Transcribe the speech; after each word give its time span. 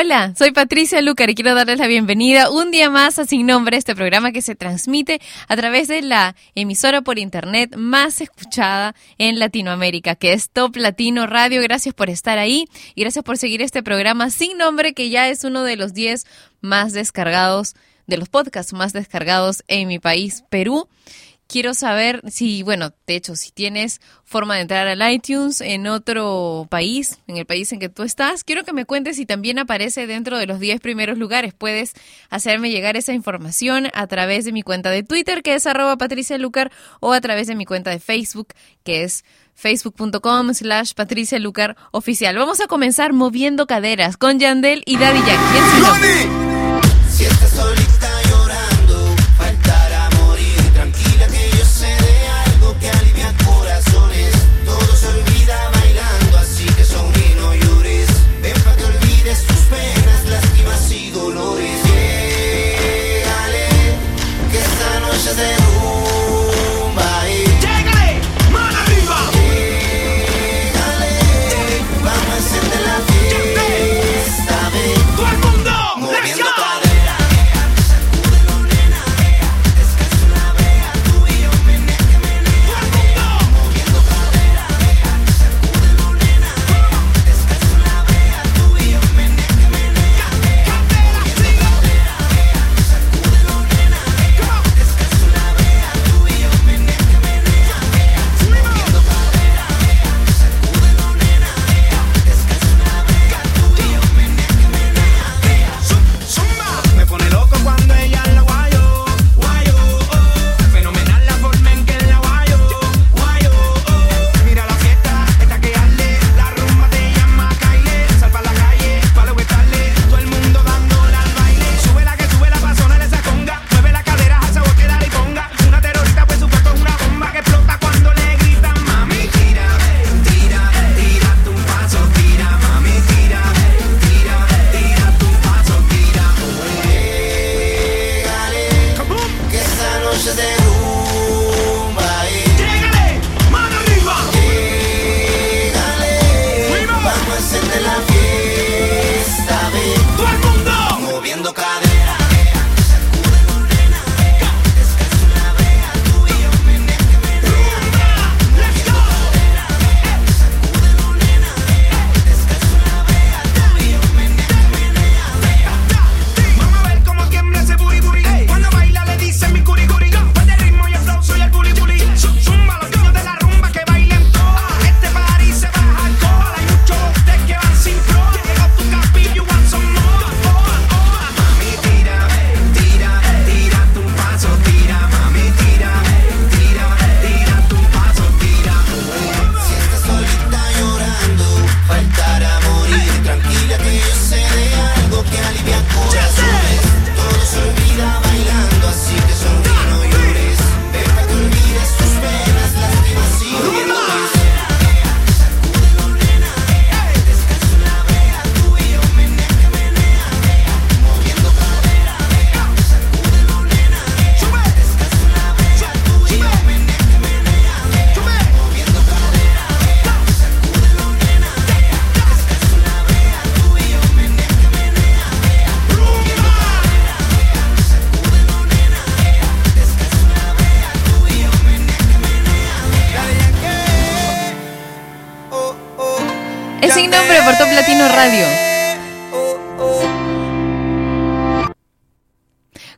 Hola, 0.00 0.32
soy 0.38 0.52
Patricia 0.52 1.02
Lucar 1.02 1.28
y 1.28 1.34
quiero 1.34 1.56
darles 1.56 1.80
la 1.80 1.88
bienvenida 1.88 2.50
un 2.50 2.70
día 2.70 2.88
más 2.88 3.18
a 3.18 3.26
Sin 3.26 3.46
Nombre, 3.46 3.76
este 3.76 3.96
programa 3.96 4.30
que 4.30 4.42
se 4.42 4.54
transmite 4.54 5.20
a 5.48 5.56
través 5.56 5.88
de 5.88 6.02
la 6.02 6.36
emisora 6.54 7.02
por 7.02 7.18
internet 7.18 7.74
más 7.74 8.20
escuchada 8.20 8.94
en 9.18 9.40
Latinoamérica, 9.40 10.14
que 10.14 10.34
es 10.34 10.50
Top 10.50 10.76
Latino 10.76 11.26
Radio. 11.26 11.60
Gracias 11.62 11.96
por 11.96 12.10
estar 12.10 12.38
ahí 12.38 12.68
y 12.94 13.00
gracias 13.00 13.24
por 13.24 13.38
seguir 13.38 13.60
este 13.60 13.82
programa 13.82 14.30
Sin 14.30 14.56
Nombre, 14.56 14.94
que 14.94 15.10
ya 15.10 15.28
es 15.28 15.42
uno 15.42 15.64
de 15.64 15.74
los 15.74 15.94
10 15.94 16.26
más 16.60 16.92
descargados, 16.92 17.74
de 18.06 18.18
los 18.18 18.28
podcasts 18.28 18.72
más 18.74 18.92
descargados 18.92 19.64
en 19.66 19.88
mi 19.88 19.98
país, 19.98 20.44
Perú. 20.48 20.88
Quiero 21.48 21.72
saber 21.72 22.20
si, 22.28 22.62
bueno, 22.62 22.92
de 23.06 23.16
hecho, 23.16 23.34
si 23.34 23.52
tienes 23.52 24.02
forma 24.26 24.56
de 24.56 24.60
entrar 24.60 24.86
al 24.86 25.12
iTunes 25.12 25.62
en 25.62 25.86
otro 25.86 26.66
país, 26.68 27.20
en 27.26 27.38
el 27.38 27.46
país 27.46 27.72
en 27.72 27.78
que 27.78 27.88
tú 27.88 28.02
estás, 28.02 28.44
quiero 28.44 28.64
que 28.64 28.74
me 28.74 28.84
cuentes 28.84 29.16
si 29.16 29.24
también 29.24 29.58
aparece 29.58 30.06
dentro 30.06 30.36
de 30.36 30.46
los 30.46 30.60
10 30.60 30.82
primeros 30.82 31.16
lugares. 31.16 31.54
Puedes 31.54 31.94
hacerme 32.28 32.68
llegar 32.68 32.98
esa 32.98 33.14
información 33.14 33.88
a 33.94 34.06
través 34.08 34.44
de 34.44 34.52
mi 34.52 34.62
cuenta 34.62 34.90
de 34.90 35.02
Twitter, 35.02 35.42
que 35.42 35.54
es 35.54 35.66
arroba 35.66 35.96
Patricia 35.96 36.36
Lucar, 36.36 36.70
o 37.00 37.14
a 37.14 37.20
través 37.22 37.46
de 37.46 37.54
mi 37.54 37.64
cuenta 37.64 37.90
de 37.90 37.98
Facebook, 37.98 38.48
que 38.84 39.04
es 39.04 39.24
facebook.com 39.54 40.52
slash 40.52 40.92
Patricia 40.92 41.38
Lucar 41.38 41.78
oficial. 41.92 42.36
Vamos 42.36 42.60
a 42.60 42.66
comenzar 42.66 43.14
moviendo 43.14 43.66
caderas 43.66 44.18
con 44.18 44.38
Yandel 44.38 44.82
y 44.84 44.98
Daddy 44.98 45.20
Yankee. 45.20 46.28
Si 47.10 47.24
estás 47.24 47.58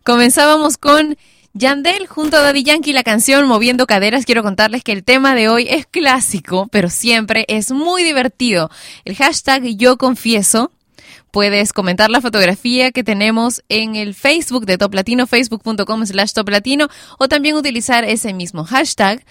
Comenzábamos 0.02 0.76
con 0.76 1.17
Yandel 1.52 2.06
junto 2.06 2.37
a 2.37 2.40
Daddy 2.40 2.62
Yankee 2.62 2.93
la 2.93 3.02
canción 3.02 3.46
Moviendo 3.46 3.87
Caderas. 3.87 4.25
Quiero 4.25 4.43
contarles 4.43 4.82
que 4.82 4.93
el 4.93 5.05
tema 5.05 5.34
de 5.34 5.49
hoy 5.49 5.67
es 5.69 5.87
clásico, 5.87 6.69
pero 6.72 6.88
siempre 6.88 7.44
es 7.49 7.70
muy 7.70 8.02
divertido. 8.02 8.70
El 9.05 9.14
hashtag 9.14 9.76
Yo 9.76 9.99
Confieso. 9.99 10.72
Puedes 11.31 11.72
comentar 11.72 12.11
la 12.11 12.20
fotografía 12.20 12.90
que 12.90 13.05
tenemos 13.05 13.62
en 13.69 13.94
el 13.94 14.14
Facebook 14.14 14.67
de 14.67 14.78
Top 14.78 14.94
Latino, 14.94 15.26
facebook.com 15.26 16.06
slash 16.06 16.32
Top 16.32 16.49
Latino, 16.49 16.88
o 17.19 17.28
también 17.28 17.55
utilizar 17.55 18.05
ese 18.05 18.32
mismo 18.32 18.64
hashtag 18.64 19.25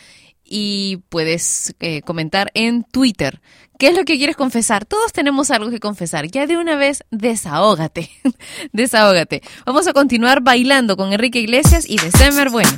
y 0.49 0.97
puedes 1.09 1.75
eh, 1.79 2.01
comentar 2.01 2.51
en 2.53 2.83
Twitter. 2.83 3.41
¿Qué 3.77 3.87
es 3.87 3.95
lo 3.95 4.03
que 4.03 4.17
quieres 4.17 4.35
confesar? 4.35 4.85
Todos 4.85 5.13
tenemos 5.13 5.51
algo 5.51 5.69
que 5.69 5.79
confesar. 5.79 6.27
Ya 6.27 6.47
de 6.47 6.57
una 6.57 6.75
vez, 6.75 7.05
desahógate. 7.11 8.09
desahógate. 8.73 9.41
Vamos 9.65 9.87
a 9.87 9.93
continuar 9.93 10.41
bailando 10.41 10.97
con 10.97 11.13
Enrique 11.13 11.39
Iglesias 11.39 11.85
y 11.87 11.97
December 11.97 12.49
Bueno. 12.49 12.77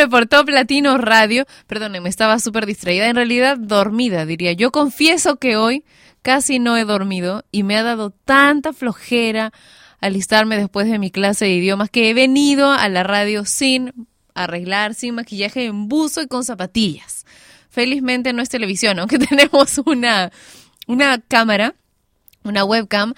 Nombre 0.00 0.18
por 0.18 0.26
Top 0.28 0.48
Latino 0.48 0.96
Radio. 0.96 1.44
Perdónenme, 1.66 2.08
estaba 2.08 2.38
súper 2.38 2.64
distraída. 2.64 3.08
En 3.08 3.16
realidad, 3.16 3.58
dormida, 3.58 4.24
diría. 4.24 4.52
Yo 4.52 4.70
confieso 4.70 5.36
que 5.36 5.56
hoy 5.56 5.84
casi 6.22 6.58
no 6.58 6.78
he 6.78 6.86
dormido 6.86 7.44
y 7.52 7.64
me 7.64 7.76
ha 7.76 7.82
dado 7.82 8.08
tanta 8.08 8.72
flojera 8.72 9.52
alistarme 10.00 10.56
después 10.56 10.88
de 10.90 10.98
mi 10.98 11.10
clase 11.10 11.44
de 11.44 11.50
idiomas 11.50 11.90
que 11.90 12.08
he 12.08 12.14
venido 12.14 12.72
a 12.72 12.88
la 12.88 13.02
radio 13.02 13.44
sin 13.44 14.08
arreglar, 14.34 14.94
sin 14.94 15.16
maquillaje, 15.16 15.66
en 15.66 15.86
buzo 15.86 16.22
y 16.22 16.28
con 16.28 16.44
zapatillas. 16.44 17.26
Felizmente 17.68 18.32
no 18.32 18.40
es 18.40 18.48
televisión, 18.48 19.00
aunque 19.00 19.18
tenemos 19.28 19.82
una, 19.84 20.32
una 20.86 21.20
cámara, 21.20 21.74
una 22.42 22.64
webcam 22.64 23.12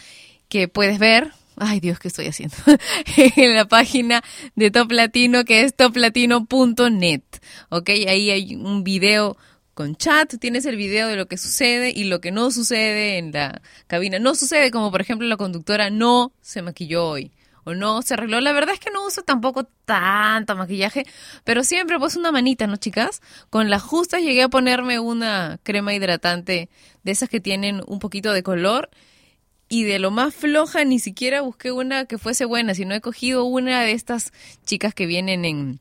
que 0.49 0.67
puedes 0.67 0.99
ver. 0.99 1.31
Ay 1.65 1.79
Dios, 1.79 2.01
¿qué 2.01 2.09
estoy 2.09 2.27
haciendo? 2.27 2.57
en 3.37 3.55
la 3.55 3.67
página 3.67 4.21
de 4.57 4.73
Top 4.73 4.91
Latino 4.91 5.45
que 5.45 5.63
es 5.63 5.77
toplatino.net. 5.77 7.23
Ok, 7.69 7.89
ahí 7.89 8.31
hay 8.31 8.57
un 8.57 8.83
video 8.83 9.37
con 9.73 9.95
chat, 9.95 10.35
tienes 10.41 10.67
el 10.67 10.75
video 10.75 11.07
de 11.07 11.15
lo 11.15 11.27
que 11.27 11.39
sucede 11.39 11.93
y 11.95 12.03
lo 12.05 12.21
que 12.21 12.33
no 12.33 12.51
sucede 12.51 13.19
en 13.19 13.31
la 13.31 13.63
cabina. 13.87 14.19
No 14.19 14.35
sucede 14.35 14.73
como 14.73 14.91
por 14.91 15.03
ejemplo 15.03 15.29
la 15.29 15.37
conductora 15.37 15.89
no 15.89 16.33
se 16.41 16.63
maquilló 16.63 17.07
hoy 17.07 17.31
o 17.63 17.75
no 17.75 18.03
se 18.03 18.15
arregló. 18.15 18.41
La 18.41 18.53
verdad 18.53 18.75
es 18.75 18.81
que 18.81 18.91
no 18.91 19.07
uso 19.07 19.23
tampoco 19.23 19.63
tanto 19.85 20.57
maquillaje, 20.57 21.07
pero 21.45 21.63
siempre 21.63 21.97
pues 22.01 22.17
una 22.17 22.33
manita, 22.33 22.67
¿no, 22.67 22.77
chicas? 22.77 23.23
Con 23.51 23.71
la 23.71 23.79
justa 23.79 24.19
llegué 24.19 24.43
a 24.43 24.49
ponerme 24.49 24.99
una 24.99 25.61
crema 25.63 25.95
hidratante 25.95 26.71
de 27.05 27.13
esas 27.13 27.29
que 27.29 27.39
tienen 27.39 27.83
un 27.87 28.01
poquito 28.01 28.33
de 28.33 28.43
color 28.43 28.91
y 29.73 29.85
de 29.85 29.99
lo 29.99 30.11
más 30.11 30.35
floja 30.35 30.85
ni 30.85 30.99
siquiera 30.99 31.41
busqué 31.41 31.73
una 31.73 32.05
que 32.05 32.19
fuese 32.19 32.45
buena, 32.45 32.75
sino 32.75 32.95
he 32.95 33.01
cogido 33.01 33.45
una 33.45 33.81
de 33.81 33.93
estas 33.93 34.31
chicas 34.67 34.93
que 34.93 35.07
vienen 35.07 35.47
en 35.47 35.81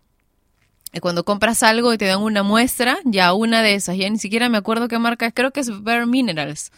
eh, 0.93 1.01
cuando 1.01 1.25
compras 1.25 1.61
algo 1.61 1.91
y 1.91 1.97
te 1.97 2.05
dan 2.05 2.21
una 2.21 2.41
muestra, 2.41 2.99
ya 3.03 3.33
una 3.33 3.61
de 3.61 3.75
esas, 3.75 3.97
ya 3.97 4.09
ni 4.09 4.17
siquiera 4.17 4.47
me 4.47 4.57
acuerdo 4.57 4.87
qué 4.87 4.97
marca 4.97 5.25
es, 5.25 5.33
creo 5.33 5.51
que 5.51 5.59
es 5.59 5.83
Bare 5.83 6.05
Minerals. 6.05 6.71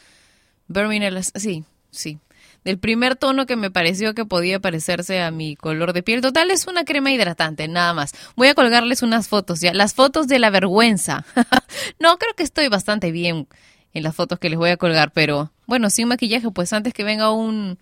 Bare 0.68 0.88
Minerals, 0.88 1.32
sí, 1.36 1.66
sí. 1.92 2.18
Del 2.64 2.80
primer 2.80 3.16
tono 3.16 3.46
que 3.46 3.58
me 3.58 3.70
pareció 3.70 4.16
que 4.16 4.26
podía 4.26 4.60
parecerse 4.60 5.22
a 5.22 5.30
mi 5.30 5.56
color 5.56 5.94
de 5.94 6.02
piel. 6.02 6.22
Total, 6.22 6.50
es 6.50 6.66
una 6.66 6.84
crema 6.84 7.12
hidratante, 7.12 7.68
nada 7.68 7.94
más. 7.94 8.14
Voy 8.36 8.48
a 8.48 8.56
colgarles 8.56 9.04
unas 9.04 9.28
fotos 9.28 9.62
ya. 9.62 9.72
Las 9.76 9.94
fotos 9.94 10.28
de 10.28 10.40
la 10.40 10.50
vergüenza. 10.50 11.26
no, 12.00 12.18
creo 12.18 12.34
que 12.36 12.42
estoy 12.42 12.70
bastante 12.70 13.12
bien 13.12 13.48
en 13.94 14.02
las 14.02 14.16
fotos 14.16 14.40
que 14.40 14.50
les 14.50 14.58
voy 14.58 14.72
a 14.72 14.78
colgar, 14.78 15.12
pero 15.12 15.53
bueno, 15.66 15.90
sin 15.90 16.08
maquillaje, 16.08 16.50
pues 16.52 16.74
antes 16.74 16.94
que 16.94 17.04
venga 17.04 17.32
un, 17.32 17.78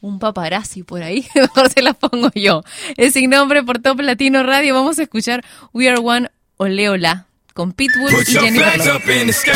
un 0.00 0.18
paparazzi 0.18 0.82
por 0.82 1.02
ahí, 1.02 1.26
mejor 1.34 1.70
se 1.70 1.82
las 1.82 1.96
pongo 1.96 2.30
yo. 2.34 2.62
Es 2.96 3.14
sin 3.14 3.30
nombre 3.30 3.62
por 3.62 3.80
Top 3.80 4.00
Latino 4.00 4.42
Radio. 4.42 4.74
Vamos 4.74 4.98
a 4.98 5.02
escuchar 5.02 5.44
We 5.72 5.88
Are 5.88 6.00
One 6.02 6.30
Ole 6.56 6.88
Ola 6.88 7.26
con 7.54 7.72
Pitbull 7.72 8.10
Put 8.10 8.28
y 8.28 8.32
your 8.32 8.44
Jennifer 8.44 9.00
flags 9.00 9.46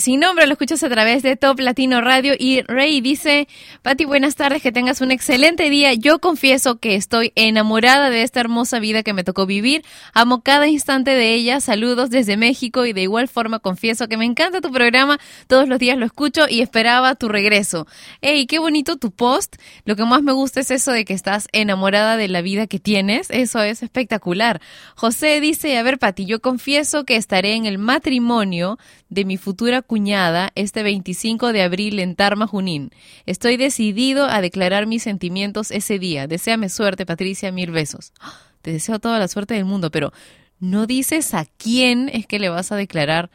sin 0.00 0.20
nombre, 0.20 0.46
lo 0.46 0.52
escuchas 0.52 0.82
a 0.82 0.88
través 0.88 1.22
de 1.22 1.36
Top 1.36 1.60
Latino 1.60 2.00
Radio. 2.00 2.34
Y 2.38 2.62
Rey 2.62 3.00
dice, 3.00 3.48
Pati, 3.82 4.04
buenas 4.04 4.36
tardes, 4.36 4.62
que 4.62 4.72
tengas 4.72 5.00
un 5.00 5.10
excelente 5.10 5.70
día. 5.70 5.94
Yo 5.94 6.18
confieso 6.18 6.78
que 6.78 6.94
estoy 6.94 7.32
enamorada 7.36 8.10
de 8.10 8.22
esta 8.22 8.40
hermosa 8.40 8.78
vida 8.78 9.02
que 9.02 9.12
me 9.12 9.24
tocó 9.24 9.46
vivir. 9.46 9.84
Amo 10.12 10.42
cada 10.42 10.68
instante 10.68 11.12
de 11.12 11.34
ella. 11.34 11.60
Saludos 11.60 12.10
desde 12.10 12.36
México 12.36 12.86
y 12.86 12.92
de 12.92 13.02
igual 13.02 13.28
forma 13.28 13.58
confieso 13.58 14.08
que 14.08 14.16
me 14.16 14.24
encanta 14.24 14.60
tu 14.60 14.70
programa. 14.70 15.18
Todos 15.46 15.68
los 15.68 15.78
días 15.78 15.96
lo 15.96 16.06
escucho 16.06 16.48
y 16.48 16.60
esperaba 16.60 17.14
tu 17.14 17.28
regreso. 17.28 17.86
Hey, 18.20 18.46
qué 18.46 18.58
bonito 18.58 18.96
tu 18.96 19.10
post. 19.10 19.56
Lo 19.84 19.96
que 19.96 20.04
más 20.04 20.22
me 20.22 20.32
gusta 20.32 20.60
es 20.60 20.70
eso 20.70 20.92
de 20.92 21.04
que 21.04 21.14
estás 21.14 21.48
enamorada 21.52 22.16
de 22.16 22.28
la 22.28 22.42
vida 22.42 22.66
que 22.66 22.78
tienes. 22.78 23.30
Eso 23.30 23.62
es 23.62 23.82
espectacular. 23.82 24.60
José 24.96 25.40
dice, 25.40 25.78
a 25.78 25.82
ver, 25.82 25.98
Pati, 25.98 26.26
yo 26.26 26.40
confieso 26.40 27.04
que 27.04 27.16
estaré 27.16 27.54
en 27.54 27.66
el 27.66 27.78
matrimonio 27.78 28.78
de 29.08 29.24
mi 29.24 29.36
futura 29.36 29.82
cuñada 29.88 30.52
este 30.54 30.84
25 30.84 31.52
de 31.52 31.62
abril 31.62 31.98
en 31.98 32.14
Tarma, 32.14 32.46
Junín. 32.46 32.90
Estoy 33.26 33.56
decidido 33.56 34.26
a 34.26 34.40
declarar 34.40 34.86
mis 34.86 35.02
sentimientos 35.02 35.72
ese 35.72 35.98
día. 35.98 36.28
Deseame 36.28 36.68
suerte, 36.68 37.06
Patricia, 37.06 37.50
mil 37.50 37.72
besos. 37.72 38.12
¡Ah! 38.20 38.38
Te 38.62 38.70
deseo 38.70 38.98
toda 38.98 39.18
la 39.18 39.28
suerte 39.28 39.54
del 39.54 39.64
mundo, 39.64 39.90
pero 39.90 40.12
no 40.60 40.86
dices 40.86 41.34
a 41.34 41.46
quién 41.56 42.10
es 42.10 42.26
que 42.26 42.38
le 42.38 42.50
vas 42.50 42.70
a 42.70 42.76
declarar 42.76 43.30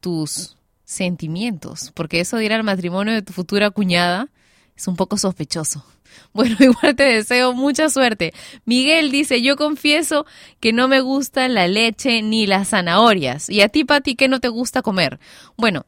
tus 0.00 0.56
sentimientos, 0.84 1.90
porque 1.94 2.20
eso 2.20 2.36
de 2.36 2.44
ir 2.44 2.52
al 2.52 2.64
matrimonio 2.64 3.12
de 3.12 3.22
tu 3.22 3.32
futura 3.32 3.70
cuñada 3.70 4.28
es 4.76 4.86
un 4.86 4.96
poco 4.96 5.16
sospechoso. 5.18 5.84
Bueno, 6.32 6.56
igual 6.60 6.94
te 6.94 7.02
deseo 7.02 7.52
mucha 7.54 7.88
suerte. 7.88 8.32
Miguel 8.64 9.10
dice, 9.10 9.42
yo 9.42 9.56
confieso 9.56 10.26
que 10.60 10.72
no 10.72 10.86
me 10.86 11.00
gusta 11.00 11.48
la 11.48 11.66
leche 11.66 12.22
ni 12.22 12.46
las 12.46 12.68
zanahorias. 12.68 13.50
¿Y 13.50 13.62
a 13.62 13.68
ti, 13.68 13.84
Pati, 13.84 14.14
qué 14.14 14.28
no 14.28 14.38
te 14.38 14.48
gusta 14.48 14.82
comer? 14.82 15.18
Bueno, 15.56 15.86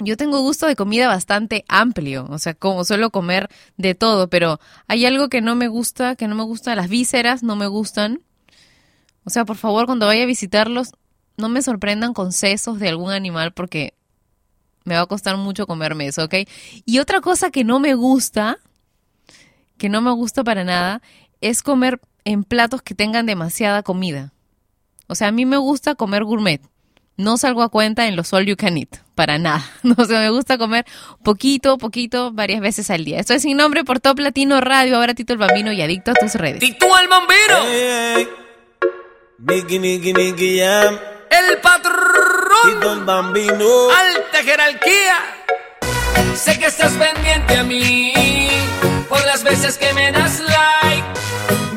yo 0.00 0.16
tengo 0.16 0.40
gusto 0.40 0.66
de 0.66 0.76
comida 0.76 1.08
bastante 1.08 1.64
amplio, 1.68 2.26
o 2.30 2.38
sea, 2.38 2.54
como 2.54 2.84
suelo 2.84 3.10
comer 3.10 3.48
de 3.76 3.96
todo, 3.96 4.28
pero 4.28 4.60
hay 4.86 5.04
algo 5.06 5.28
que 5.28 5.40
no 5.40 5.56
me 5.56 5.66
gusta, 5.66 6.14
que 6.14 6.28
no 6.28 6.36
me 6.36 6.44
gusta, 6.44 6.76
las 6.76 6.88
vísceras 6.88 7.42
no 7.42 7.56
me 7.56 7.66
gustan. 7.66 8.22
O 9.24 9.30
sea, 9.30 9.44
por 9.44 9.56
favor, 9.56 9.86
cuando 9.86 10.06
vaya 10.06 10.22
a 10.22 10.26
visitarlos, 10.26 10.92
no 11.36 11.48
me 11.48 11.62
sorprendan 11.62 12.14
con 12.14 12.32
sesos 12.32 12.78
de 12.78 12.88
algún 12.88 13.10
animal 13.10 13.52
porque 13.52 13.94
me 14.84 14.94
va 14.94 15.02
a 15.02 15.06
costar 15.06 15.36
mucho 15.36 15.66
comerme 15.66 16.06
eso, 16.06 16.24
¿ok? 16.24 16.34
Y 16.84 16.98
otra 16.98 17.20
cosa 17.20 17.50
que 17.50 17.64
no 17.64 17.80
me 17.80 17.94
gusta, 17.94 18.58
que 19.78 19.88
no 19.88 20.00
me 20.00 20.10
gusta 20.10 20.44
para 20.44 20.64
nada, 20.64 21.00
es 21.40 21.62
comer 21.62 22.00
en 22.24 22.44
platos 22.44 22.82
que 22.82 22.94
tengan 22.94 23.26
demasiada 23.26 23.82
comida. 23.82 24.32
O 25.06 25.14
sea, 25.14 25.28
a 25.28 25.32
mí 25.32 25.46
me 25.46 25.56
gusta 25.56 25.94
comer 25.94 26.24
gourmet. 26.24 26.60
No 27.16 27.36
salgo 27.36 27.62
a 27.62 27.68
cuenta 27.68 28.06
en 28.06 28.14
los 28.14 28.32
all 28.32 28.46
you 28.46 28.56
can 28.56 28.76
eat, 28.76 28.96
para 29.14 29.38
nada. 29.38 29.64
O 29.96 30.04
sea, 30.04 30.20
me 30.20 30.30
gusta 30.30 30.58
comer 30.58 30.84
poquito, 31.24 31.78
poquito, 31.78 32.32
varias 32.32 32.60
veces 32.60 32.90
al 32.90 33.04
día. 33.04 33.18
Esto 33.18 33.34
es 33.34 33.42
sin 33.42 33.56
nombre 33.56 33.82
por 33.82 33.98
Top 33.98 34.18
Latino 34.20 34.60
Radio, 34.60 34.96
ahora 34.96 35.14
Tito 35.14 35.32
el 35.32 35.38
Bambino 35.38 35.72
y 35.72 35.82
Adicto 35.82 36.12
a 36.12 36.14
tus 36.14 36.34
redes. 36.34 36.60
¡Tito 36.60 36.86
el! 36.98 38.28
Nicky, 39.38 39.78
Nicky, 39.78 40.12
Nicky 40.12 40.60
Jam. 40.60 40.98
¡El 41.30 41.58
patrón! 41.58 41.94
Tito 42.64 42.92
el 42.92 43.04
bambino. 43.04 43.90
¡Alta 43.90 44.42
jerarquía! 44.44 45.16
Sé 46.34 46.58
que 46.58 46.66
estás 46.66 46.92
pendiente 46.92 47.56
a 47.56 47.64
mí 47.64 48.37
por 49.08 49.24
las 49.24 49.42
veces 49.42 49.78
que 49.78 49.92
me 49.94 50.12
das 50.12 50.40
like. 50.40 51.06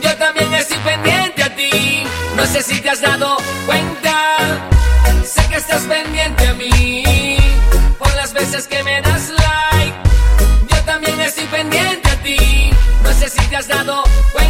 Yo 0.02 0.16
también 0.18 0.54
estoy 0.54 0.78
pendiente 0.78 1.44
a 1.44 1.56
ti. 1.56 2.04
No 2.36 2.46
sé 2.46 2.62
si 2.62 2.82
te 2.82 2.90
has 2.90 3.02
dado 3.02 3.38
cuenta. 3.66 4.60
Sé 5.24 5.48
que 5.48 5.56
estás 5.56 5.84
pendiente 5.84 6.48
a 6.48 6.54
mí 6.54 7.38
por 7.98 8.14
las 8.16 8.34
veces 8.34 8.68
que 8.68 8.84
me 8.84 9.02
das 9.02 9.30
like. 9.30 9.98
Yo 10.70 10.78
también 10.84 11.20
estoy 11.22 11.46
pendiente 11.46 12.10
a 12.10 12.16
ti. 12.18 12.72
No 13.04 13.14
sé 13.14 13.30
si 13.30 13.44
te 13.48 13.56
has 13.56 13.68
dado 13.68 14.04
cuenta. 14.34 14.41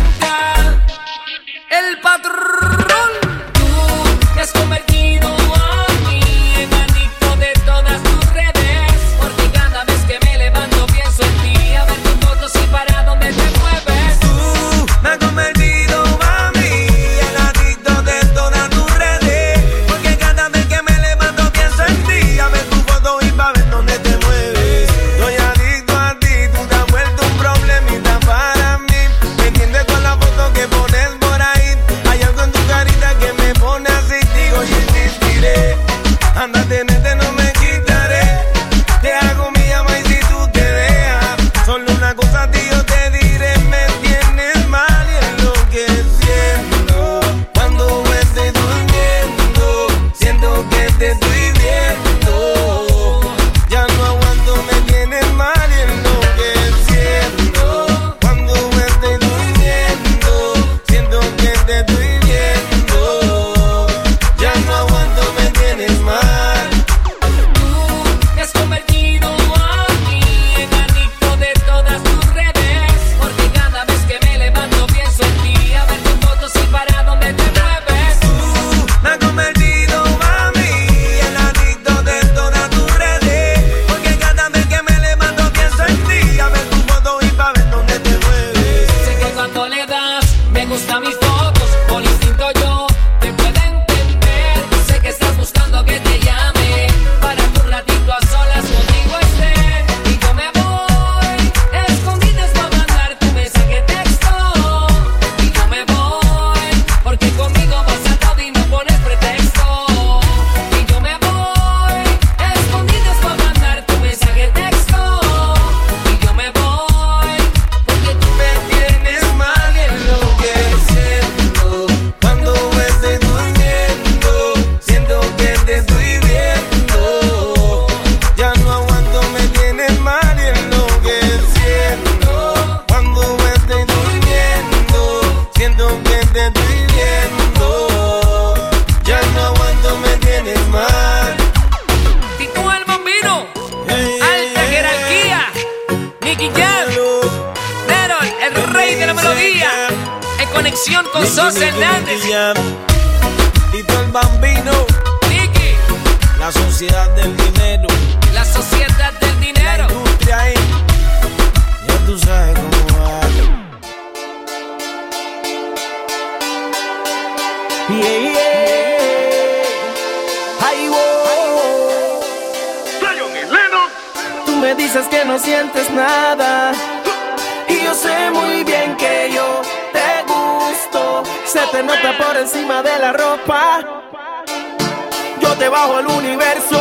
Bajo 185.81 185.99
el 185.99 186.07
universo 186.07 186.79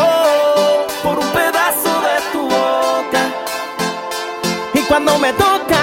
por 1.02 1.18
un 1.18 1.26
pedazo 1.28 1.92
de 2.08 2.16
tu 2.32 2.42
boca. 2.42 3.22
Y 4.74 4.80
cuando 4.80 5.18
me 5.18 5.32
tocas, 5.32 5.79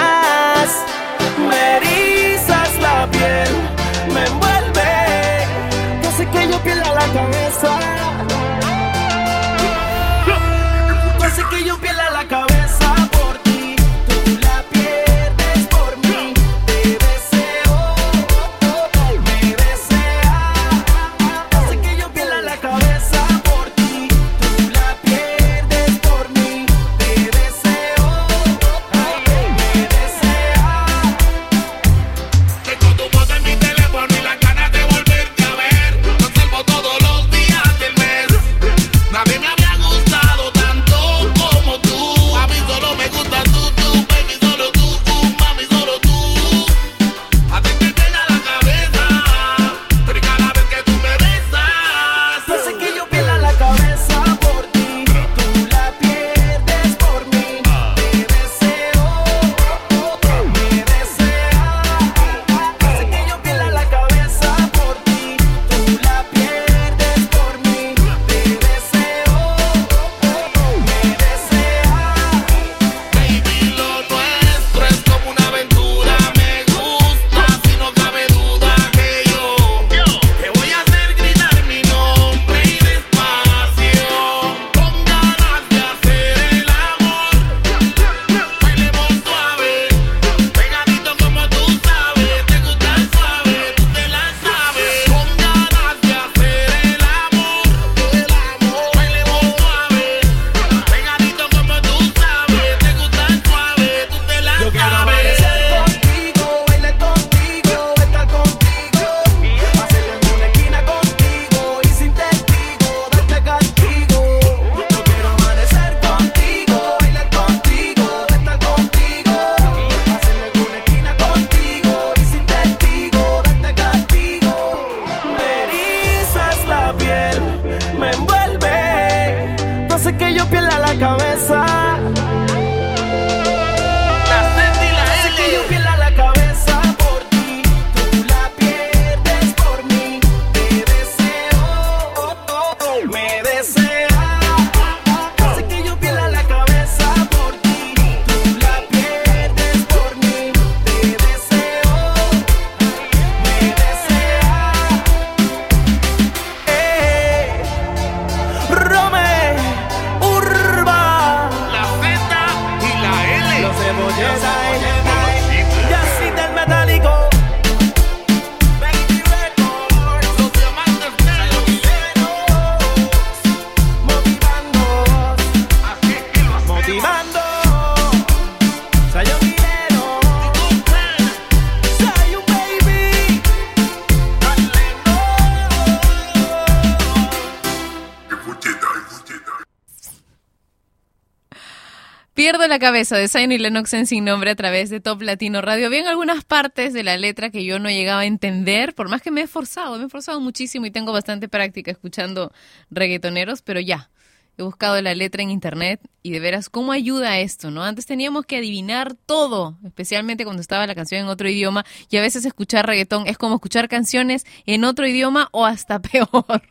cabeza 192.78 193.16
de 193.16 193.28
Zion 193.28 193.52
y 193.52 193.58
Lennox 193.58 193.92
en 193.94 194.06
Sin 194.06 194.24
Nombre 194.24 194.50
a 194.50 194.54
través 194.56 194.90
de 194.90 195.00
Top 195.00 195.22
Latino 195.22 195.60
Radio. 195.60 195.86
Habían 195.86 196.06
algunas 196.06 196.44
partes 196.44 196.92
de 196.92 197.02
la 197.02 197.16
letra 197.16 197.50
que 197.50 197.64
yo 197.64 197.78
no 197.78 197.88
llegaba 197.90 198.20
a 198.20 198.26
entender, 198.26 198.94
por 198.94 199.08
más 199.08 199.22
que 199.22 199.30
me 199.30 199.40
he 199.40 199.44
esforzado, 199.44 199.96
me 199.96 200.04
he 200.04 200.06
esforzado 200.06 200.40
muchísimo 200.40 200.86
y 200.86 200.90
tengo 200.90 201.12
bastante 201.12 201.48
práctica 201.48 201.90
escuchando 201.90 202.52
reggaetoneros, 202.90 203.62
pero 203.62 203.80
ya, 203.80 204.10
he 204.58 204.62
buscado 204.62 205.00
la 205.00 205.14
letra 205.14 205.42
en 205.42 205.50
internet 205.50 206.00
y 206.22 206.30
de 206.30 206.40
veras, 206.40 206.68
¿cómo 206.68 206.92
ayuda 206.92 207.38
esto? 207.38 207.70
no? 207.70 207.84
Antes 207.84 208.06
teníamos 208.06 208.44
que 208.44 208.56
adivinar 208.56 209.14
todo, 209.14 209.78
especialmente 209.84 210.44
cuando 210.44 210.60
estaba 210.60 210.86
la 210.86 210.96
canción 210.96 211.22
en 211.22 211.28
otro 211.28 211.48
idioma 211.48 211.86
y 212.10 212.16
a 212.16 212.20
veces 212.20 212.44
escuchar 212.44 212.86
reggaetón 212.86 213.26
es 213.28 213.38
como 213.38 213.54
escuchar 213.54 213.88
canciones 213.88 214.44
en 214.66 214.84
otro 214.84 215.06
idioma 215.06 215.48
o 215.52 215.64
hasta 215.64 216.00
peor. 216.02 216.62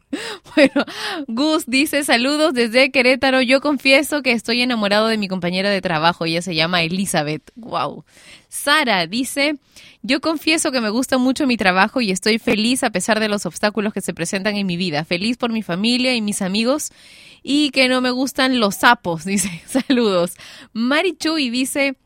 Bueno, 0.56 0.86
Gus 1.28 1.66
dice 1.66 2.04
saludos 2.04 2.54
desde 2.54 2.92
Querétaro. 2.92 3.42
Yo 3.42 3.62
confieso 3.62 4.22
que 4.22 4.34
estoy 4.34 4.62
enamorado 4.62 5.08
de 5.08 5.18
mi 5.18 5.28
compañera 5.28 5.70
de 5.70 5.82
trabajo. 5.82 6.26
Ella 6.26 6.42
se 6.42 6.56
llama 6.56 6.84
Elizabeth. 6.84 7.52
Wow. 7.56 8.04
Sara 8.50 9.08
dice, 9.08 9.58
yo 10.02 10.22
confieso 10.22 10.72
que 10.72 10.82
me 10.82 10.90
gusta 10.90 11.18
mucho 11.18 11.48
mi 11.48 11.58
trabajo 11.58 12.02
y 12.02 12.12
estoy 12.12 12.40
feliz 12.40 12.84
a 12.84 12.92
pesar 12.92 13.20
de 13.20 13.30
los 13.30 13.46
obstáculos 13.46 13.94
que 13.94 14.02
se 14.02 14.14
presentan 14.14 14.56
en 14.56 14.66
mi 14.66 14.78
vida. 14.78 15.06
Feliz 15.06 15.38
por 15.38 15.52
mi 15.52 15.64
familia 15.64 16.16
y 16.16 16.22
mis 16.22 16.42
amigos 16.42 16.92
y 17.44 17.72
que 17.72 17.88
no 17.88 18.02
me 18.02 18.12
gustan 18.12 18.60
los 18.60 18.76
sapos. 18.76 19.26
Dice, 19.26 19.62
saludos. 19.68 20.34
Mari 20.74 21.16
Chuy 21.18 21.50
dice... 21.50 21.98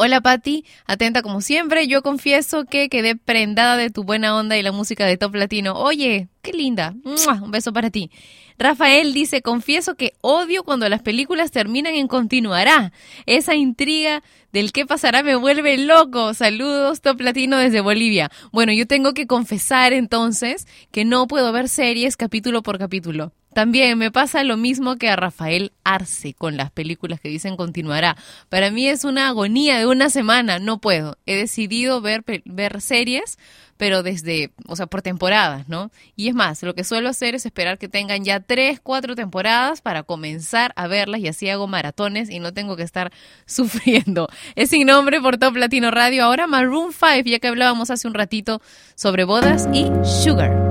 Hola 0.00 0.20
Patti, 0.20 0.64
atenta 0.86 1.22
como 1.22 1.40
siempre. 1.40 1.88
Yo 1.88 2.02
confieso 2.02 2.66
que 2.66 2.88
quedé 2.88 3.16
prendada 3.16 3.76
de 3.76 3.90
tu 3.90 4.04
buena 4.04 4.36
onda 4.36 4.56
y 4.56 4.62
la 4.62 4.70
música 4.70 5.04
de 5.04 5.16
Top 5.16 5.34
Latino. 5.34 5.74
Oye, 5.74 6.28
qué 6.40 6.52
linda. 6.52 6.94
Un 7.02 7.50
beso 7.50 7.72
para 7.72 7.90
ti. 7.90 8.12
Rafael 8.58 9.12
dice, 9.12 9.42
confieso 9.42 9.96
que 9.96 10.12
odio 10.20 10.62
cuando 10.62 10.88
las 10.88 11.02
películas 11.02 11.50
terminan 11.50 11.94
en 11.94 12.06
continuará. 12.06 12.92
Esa 13.26 13.56
intriga 13.56 14.22
del 14.52 14.70
qué 14.70 14.86
pasará 14.86 15.24
me 15.24 15.34
vuelve 15.34 15.76
loco. 15.78 16.32
Saludos, 16.32 17.00
Top 17.00 17.20
Latino 17.20 17.58
desde 17.58 17.80
Bolivia. 17.80 18.30
Bueno, 18.52 18.72
yo 18.72 18.86
tengo 18.86 19.14
que 19.14 19.26
confesar 19.26 19.92
entonces 19.92 20.68
que 20.92 21.04
no 21.04 21.26
puedo 21.26 21.50
ver 21.50 21.68
series 21.68 22.16
capítulo 22.16 22.62
por 22.62 22.78
capítulo. 22.78 23.32
También 23.58 23.98
me 23.98 24.12
pasa 24.12 24.44
lo 24.44 24.56
mismo 24.56 24.98
que 24.98 25.08
a 25.08 25.16
Rafael 25.16 25.72
Arce 25.82 26.32
con 26.32 26.56
las 26.56 26.70
películas 26.70 27.18
que 27.18 27.28
dicen 27.28 27.56
continuará. 27.56 28.16
Para 28.48 28.70
mí 28.70 28.86
es 28.86 29.02
una 29.02 29.26
agonía 29.26 29.80
de 29.80 29.86
una 29.86 30.10
semana, 30.10 30.60
no 30.60 30.78
puedo. 30.78 31.18
He 31.26 31.34
decidido 31.34 32.00
ver, 32.00 32.22
ver 32.44 32.80
series, 32.80 33.36
pero 33.76 34.04
desde, 34.04 34.52
o 34.68 34.76
sea, 34.76 34.86
por 34.86 35.02
temporadas, 35.02 35.68
¿no? 35.68 35.90
Y 36.14 36.28
es 36.28 36.36
más, 36.36 36.62
lo 36.62 36.76
que 36.76 36.84
suelo 36.84 37.08
hacer 37.08 37.34
es 37.34 37.46
esperar 37.46 37.78
que 37.78 37.88
tengan 37.88 38.22
ya 38.22 38.38
tres, 38.38 38.78
cuatro 38.80 39.16
temporadas 39.16 39.80
para 39.80 40.04
comenzar 40.04 40.72
a 40.76 40.86
verlas 40.86 41.20
y 41.20 41.26
así 41.26 41.50
hago 41.50 41.66
maratones 41.66 42.30
y 42.30 42.38
no 42.38 42.54
tengo 42.54 42.76
que 42.76 42.84
estar 42.84 43.10
sufriendo. 43.44 44.28
Es 44.54 44.70
sin 44.70 44.86
nombre 44.86 45.20
por 45.20 45.36
Top 45.36 45.56
Latino 45.56 45.90
Radio. 45.90 46.22
Ahora 46.22 46.46
Maroon 46.46 46.92
5, 46.92 47.28
ya 47.28 47.40
que 47.40 47.48
hablábamos 47.48 47.90
hace 47.90 48.06
un 48.06 48.14
ratito 48.14 48.62
sobre 48.94 49.24
bodas 49.24 49.68
y 49.72 49.86
Sugar. 50.04 50.67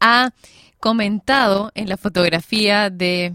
Ha 0.00 0.30
comentado 0.80 1.72
en 1.74 1.88
la 1.88 1.96
fotografía 1.96 2.90
de, 2.90 3.34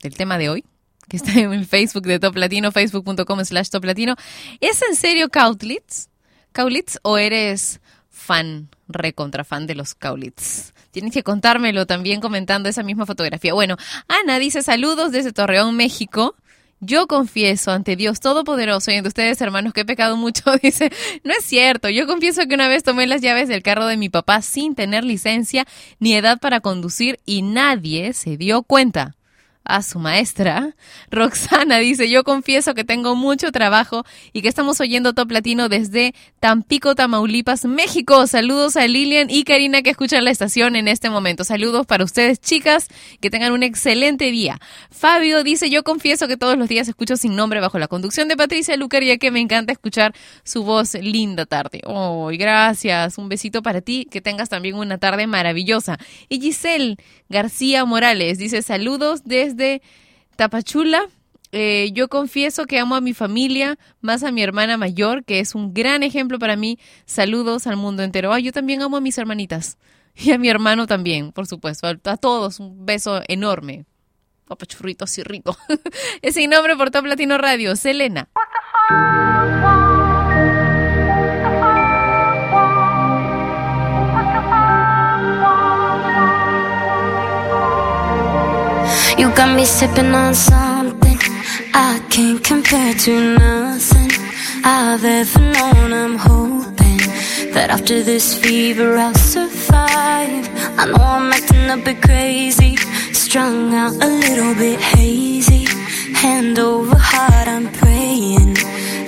del 0.00 0.14
tema 0.14 0.38
de 0.38 0.50
hoy, 0.50 0.64
que 1.08 1.16
está 1.16 1.32
en 1.32 1.52
el 1.52 1.66
Facebook 1.66 2.04
de 2.04 2.18
Top 2.18 2.36
Latino, 2.36 2.72
facebook.com 2.72 3.44
slash 3.44 3.68
Top 3.68 3.84
Latino. 3.84 4.16
¿Es 4.60 4.82
en 4.82 4.96
serio 4.96 5.28
Cautlitz? 5.28 6.08
¿Cautlitz 6.52 6.98
o 7.02 7.18
eres 7.18 7.80
fan, 8.10 8.68
recontra 8.88 9.44
fan 9.44 9.66
de 9.66 9.74
los 9.74 9.94
Cautlitz? 9.94 10.72
Tienes 10.90 11.12
que 11.12 11.22
contármelo 11.22 11.86
también 11.86 12.20
comentando 12.20 12.68
esa 12.68 12.82
misma 12.82 13.06
fotografía. 13.06 13.54
Bueno, 13.54 13.76
Ana 14.08 14.38
dice 14.38 14.62
saludos 14.62 15.12
desde 15.12 15.32
Torreón, 15.32 15.74
México. 15.74 16.36
Yo 16.84 17.06
confieso 17.06 17.70
ante 17.70 17.94
Dios 17.94 18.18
Todopoderoso 18.18 18.90
y 18.90 18.96
ante 18.96 19.06
ustedes, 19.06 19.40
hermanos, 19.40 19.72
que 19.72 19.82
he 19.82 19.84
pecado 19.84 20.16
mucho, 20.16 20.42
dice, 20.62 20.90
no 21.22 21.32
es 21.32 21.44
cierto, 21.44 21.88
yo 21.88 22.08
confieso 22.08 22.48
que 22.48 22.56
una 22.56 22.66
vez 22.66 22.82
tomé 22.82 23.06
las 23.06 23.20
llaves 23.20 23.46
del 23.46 23.62
carro 23.62 23.86
de 23.86 23.96
mi 23.96 24.08
papá 24.08 24.42
sin 24.42 24.74
tener 24.74 25.04
licencia 25.04 25.64
ni 26.00 26.14
edad 26.14 26.40
para 26.40 26.58
conducir 26.58 27.20
y 27.24 27.42
nadie 27.42 28.14
se 28.14 28.36
dio 28.36 28.64
cuenta 28.64 29.14
a 29.64 29.82
su 29.82 29.98
maestra. 29.98 30.74
Roxana 31.10 31.78
dice, 31.78 32.10
yo 32.10 32.24
confieso 32.24 32.74
que 32.74 32.84
tengo 32.84 33.14
mucho 33.14 33.52
trabajo 33.52 34.04
y 34.32 34.42
que 34.42 34.48
estamos 34.48 34.80
oyendo 34.80 35.12
Top 35.12 35.30
Latino 35.30 35.68
desde 35.68 36.14
Tampico, 36.40 36.94
Tamaulipas, 36.94 37.64
México. 37.64 38.26
Saludos 38.26 38.76
a 38.76 38.86
Lilian 38.86 39.30
y 39.30 39.44
Karina 39.44 39.82
que 39.82 39.90
escuchan 39.90 40.24
la 40.24 40.30
estación 40.30 40.76
en 40.76 40.88
este 40.88 41.10
momento. 41.10 41.44
Saludos 41.44 41.86
para 41.86 42.04
ustedes, 42.04 42.40
chicas, 42.40 42.88
que 43.20 43.30
tengan 43.30 43.52
un 43.52 43.62
excelente 43.62 44.30
día. 44.30 44.58
Fabio 44.90 45.44
dice, 45.44 45.70
yo 45.70 45.84
confieso 45.84 46.28
que 46.28 46.36
todos 46.36 46.58
los 46.58 46.68
días 46.68 46.88
escucho 46.88 47.16
sin 47.16 47.36
nombre 47.36 47.60
bajo 47.60 47.78
la 47.78 47.88
conducción 47.88 48.28
de 48.28 48.36
Patricia 48.36 48.76
Lucar, 48.76 49.02
ya 49.04 49.18
que 49.18 49.30
me 49.30 49.40
encanta 49.40 49.72
escuchar 49.72 50.14
su 50.44 50.64
voz 50.64 50.94
linda 50.94 51.46
tarde. 51.46 51.82
Oh, 51.84 52.30
gracias. 52.32 53.18
Un 53.18 53.28
besito 53.28 53.62
para 53.62 53.80
ti, 53.80 54.06
que 54.10 54.20
tengas 54.20 54.48
también 54.48 54.74
una 54.74 54.98
tarde 54.98 55.26
maravillosa. 55.26 55.98
Y 56.28 56.40
Giselle 56.40 56.96
García 57.28 57.84
Morales 57.84 58.38
dice, 58.38 58.62
saludos 58.62 59.22
desde 59.24 59.51
Tapachula. 60.36 61.08
Eh, 61.54 61.90
yo 61.92 62.08
confieso 62.08 62.64
que 62.64 62.78
amo 62.78 62.94
a 62.94 63.02
mi 63.02 63.12
familia, 63.12 63.78
más 64.00 64.22
a 64.22 64.32
mi 64.32 64.42
hermana 64.42 64.78
mayor, 64.78 65.22
que 65.24 65.38
es 65.38 65.54
un 65.54 65.74
gran 65.74 66.02
ejemplo 66.02 66.38
para 66.38 66.56
mí. 66.56 66.78
Saludos 67.04 67.66
al 67.66 67.76
mundo 67.76 68.02
entero. 68.02 68.32
Ah, 68.32 68.40
yo 68.40 68.52
también 68.52 68.80
amo 68.80 68.96
a 68.96 69.00
mis 69.00 69.18
hermanitas. 69.18 69.76
Y 70.14 70.32
a 70.32 70.38
mi 70.38 70.48
hermano 70.48 70.86
también, 70.86 71.32
por 71.32 71.46
supuesto. 71.46 71.86
A, 71.86 71.90
a 72.04 72.16
todos, 72.16 72.60
un 72.60 72.84
beso 72.84 73.22
enorme. 73.28 73.86
Papachurrito 74.46 75.04
así 75.04 75.22
rico. 75.22 75.56
es 76.22 76.34
sin 76.34 76.50
nombre 76.50 76.76
por 76.76 76.90
Top 76.90 77.06
Latino 77.06 77.38
Radio. 77.38 77.76
Selena. 77.76 78.28
You 89.18 89.30
got 89.34 89.54
me 89.54 89.64
sipping 89.64 90.14
on 90.14 90.34
something 90.34 91.18
I 91.74 92.00
can't 92.08 92.42
compare 92.42 92.94
to 92.94 93.38
nothing 93.38 94.10
I've 94.64 95.04
ever 95.04 95.38
known. 95.38 95.92
I'm 95.92 96.16
hoping 96.16 96.98
that 97.52 97.68
after 97.70 98.02
this 98.02 98.38
fever 98.38 98.96
I'll 98.96 99.14
survive. 99.14 100.48
I 100.78 100.86
know 100.86 101.04
I'm 101.18 101.32
acting 101.32 101.68
a 101.70 101.76
bit 101.76 102.00
crazy, 102.02 102.76
strung 103.12 103.74
out 103.74 103.92
a 103.92 104.08
little 104.24 104.54
bit 104.54 104.80
hazy. 104.80 105.66
Hand 106.14 106.58
over 106.58 106.96
heart, 106.96 107.48
I'm 107.48 107.70
praying 107.72 108.54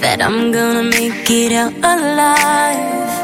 that 0.03 0.21
I'm 0.21 0.53
gonna 0.53 0.83
make 0.83 1.31
it 1.31 1.53
out 1.53 1.73
alive. 1.73 3.24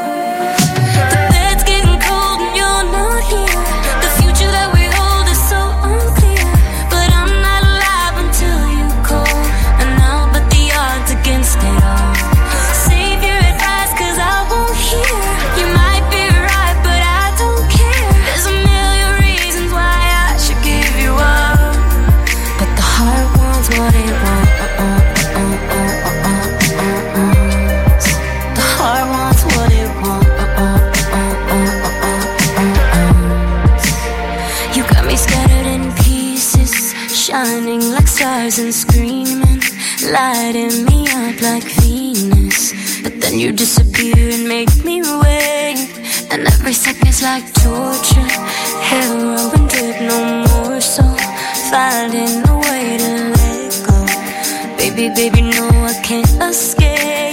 And 38.59 38.73
screaming, 38.73 39.61
lighting 40.11 40.83
me 40.85 41.07
up 41.09 41.41
like 41.41 41.63
Venus. 41.79 42.73
But 43.01 43.21
then 43.21 43.39
you 43.39 43.53
disappear 43.53 44.15
and 44.17 44.45
make 44.47 44.83
me 44.83 45.01
wait, 45.01 45.77
and 46.31 46.45
every 46.47 46.73
second's 46.73 47.21
like 47.21 47.45
torture. 47.53 48.31
Heroin 48.89 49.67
did 49.67 50.01
no 50.01 50.43
more, 50.47 50.81
so 50.81 51.03
finding 51.71 52.43
a 52.49 52.57
way 52.59 52.97
to 52.97 53.11
let 53.37 53.71
go. 53.87 53.97
Baby, 54.75 55.13
baby, 55.15 55.41
no, 55.43 55.69
I 55.85 55.93
can't 56.03 56.29
escape. 56.43 57.30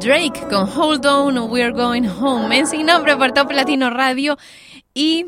Drake 0.00 0.48
con 0.48 0.68
Hold 0.74 1.04
On, 1.04 1.50
We're 1.50 1.72
Going 1.72 2.08
Home. 2.20 2.56
En 2.56 2.66
sin 2.66 2.86
nombre 2.86 3.16
por 3.16 3.32
Top 3.32 3.52
Latino 3.52 3.90
Radio. 3.90 4.38
Y 4.94 5.26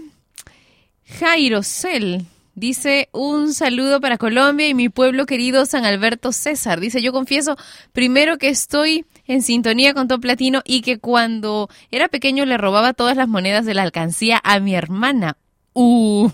Jairo 1.18 1.62
Cel 1.62 2.24
dice 2.58 3.08
un 3.12 3.54
saludo 3.54 4.00
para 4.00 4.18
Colombia 4.18 4.68
y 4.68 4.74
mi 4.74 4.88
pueblo 4.88 5.26
querido 5.26 5.66
San 5.66 5.84
Alberto 5.84 6.32
César. 6.32 6.80
Dice, 6.80 7.02
yo 7.02 7.12
confieso 7.12 7.56
primero 7.92 8.38
que 8.38 8.48
estoy 8.48 9.04
en 9.26 9.42
sintonía 9.42 9.94
con 9.94 10.08
Top 10.08 10.24
Latino 10.24 10.62
y 10.64 10.82
que 10.82 10.98
cuando 10.98 11.68
era 11.90 12.08
pequeño 12.08 12.44
le 12.44 12.58
robaba 12.58 12.92
todas 12.92 13.16
las 13.16 13.28
monedas 13.28 13.64
de 13.66 13.74
la 13.74 13.82
alcancía 13.82 14.40
a 14.42 14.60
mi 14.60 14.74
hermana. 14.74 15.36
Uh. 15.74 16.30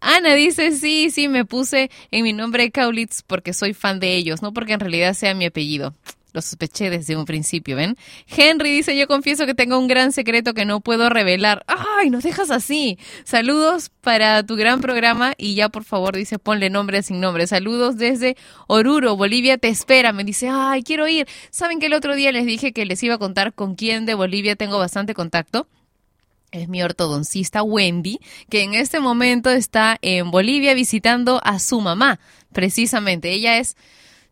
Ana 0.00 0.34
dice, 0.34 0.72
sí, 0.72 1.10
sí, 1.10 1.28
me 1.28 1.44
puse 1.44 1.90
en 2.10 2.24
mi 2.24 2.32
nombre 2.32 2.70
Kaulitz 2.70 3.22
porque 3.22 3.52
soy 3.52 3.72
fan 3.72 4.00
de 4.00 4.16
ellos, 4.16 4.42
no 4.42 4.52
porque 4.52 4.72
en 4.72 4.80
realidad 4.80 5.14
sea 5.14 5.34
mi 5.34 5.46
apellido. 5.46 5.94
Lo 6.32 6.40
sospeché 6.40 6.88
desde 6.88 7.16
un 7.16 7.24
principio, 7.24 7.76
¿ven? 7.76 7.96
Henry 8.26 8.72
dice, 8.72 8.96
yo 8.96 9.06
confieso 9.06 9.44
que 9.44 9.54
tengo 9.54 9.78
un 9.78 9.86
gran 9.86 10.12
secreto 10.12 10.54
que 10.54 10.64
no 10.64 10.80
puedo 10.80 11.10
revelar. 11.10 11.64
¡Ay, 11.66 12.08
nos 12.08 12.24
dejas 12.24 12.50
así! 12.50 12.98
Saludos 13.24 13.90
para 14.00 14.42
tu 14.44 14.56
gran 14.56 14.80
programa 14.80 15.34
y 15.36 15.54
ya 15.54 15.68
por 15.68 15.84
favor 15.84 16.16
dice, 16.16 16.38
ponle 16.38 16.70
nombre 16.70 17.02
sin 17.02 17.20
nombre. 17.20 17.46
Saludos 17.46 17.96
desde 17.96 18.36
Oruro, 18.66 19.16
Bolivia 19.16 19.58
te 19.58 19.68
espera. 19.68 20.12
Me 20.12 20.24
dice, 20.24 20.48
ay, 20.50 20.82
quiero 20.82 21.06
ir. 21.06 21.26
¿Saben 21.50 21.80
que 21.80 21.86
el 21.86 21.94
otro 21.94 22.14
día 22.14 22.32
les 22.32 22.46
dije 22.46 22.72
que 22.72 22.86
les 22.86 23.02
iba 23.02 23.16
a 23.16 23.18
contar 23.18 23.52
con 23.52 23.74
quién 23.74 24.06
de 24.06 24.14
Bolivia 24.14 24.56
tengo 24.56 24.78
bastante 24.78 25.14
contacto? 25.14 25.68
es 26.52 26.68
mi 26.68 26.82
ortodoncista 26.82 27.62
Wendy, 27.62 28.20
que 28.48 28.62
en 28.62 28.74
este 28.74 29.00
momento 29.00 29.50
está 29.50 29.98
en 30.02 30.30
Bolivia 30.30 30.74
visitando 30.74 31.40
a 31.42 31.58
su 31.58 31.80
mamá, 31.80 32.20
precisamente. 32.52 33.32
Ella 33.32 33.58
es 33.58 33.76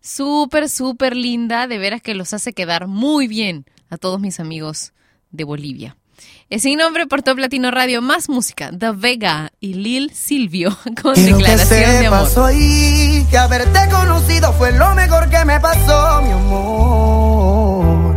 súper, 0.00 0.68
súper 0.68 1.16
linda, 1.16 1.66
de 1.66 1.78
veras 1.78 2.02
que 2.02 2.14
los 2.14 2.32
hace 2.34 2.52
quedar 2.52 2.86
muy 2.86 3.28
bien 3.28 3.66
a 3.88 3.96
todos 3.96 4.20
mis 4.20 4.40
amigos 4.40 4.92
de 5.30 5.44
Bolivia. 5.44 5.96
Es 6.48 6.62
sin 6.62 6.78
nombre 6.78 7.06
por 7.06 7.22
Top 7.22 7.38
Latino 7.38 7.70
Radio, 7.70 8.02
más 8.02 8.28
música, 8.28 8.70
The 8.76 8.90
Vega 8.90 9.52
y 9.60 9.74
Lil 9.74 10.12
Silvio 10.12 10.76
con 11.02 11.14
Quiero 11.14 11.38
que 11.38 11.44
declaración 11.44 12.00
de 12.00 12.06
amor. 12.06 12.26
sepas 12.26 12.36
hoy 12.38 13.26
que 13.30 13.38
haberte 13.38 13.78
conocido 13.90 14.52
fue 14.54 14.72
lo 14.72 14.94
mejor 14.94 15.30
que 15.30 15.44
me 15.44 15.60
pasó, 15.60 16.22
mi 16.22 16.32
amor. 16.32 18.16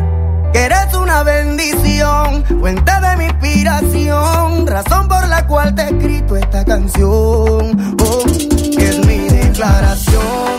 Que 0.51 0.59
eres 0.59 0.93
una 0.95 1.23
bendición, 1.23 2.43
fuente 2.59 2.91
de 3.01 3.17
mi 3.17 3.25
inspiración, 3.25 4.67
razón 4.67 5.07
por 5.07 5.27
la 5.27 5.45
cual 5.47 5.75
te 5.75 5.83
he 5.83 5.89
escrito 5.89 6.35
esta 6.35 6.65
canción. 6.65 7.95
Oh, 8.01 8.23
que 8.25 8.89
es 8.89 9.05
mi 9.05 9.17
declaración 9.29 10.52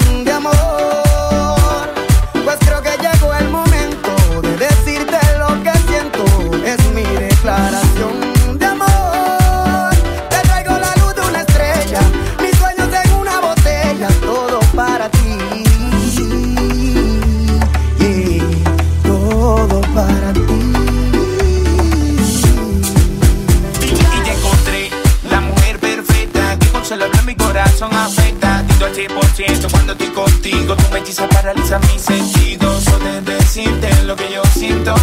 contigo, 30.14 30.76
tú 30.76 30.84
me 30.92 31.28
paraliza 31.28 31.78
mis 31.80 32.02
sentidos. 32.02 32.86
O 32.88 32.98
de 32.98 33.20
decirte 33.20 33.88
lo 34.04 34.16
que 34.16 34.32
yo 34.32 34.42
siento, 34.52 34.94